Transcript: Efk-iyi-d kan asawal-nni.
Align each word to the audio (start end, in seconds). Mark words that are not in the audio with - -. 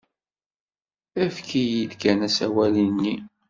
Efk-iyi-d 1.23 1.91
kan 2.01 2.19
asawal-nni. 2.27 3.15